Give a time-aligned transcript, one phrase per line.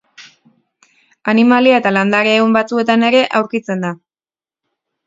[1.35, 3.95] Animalia- eta landare-ehun batzuetan ere aurkitzen da.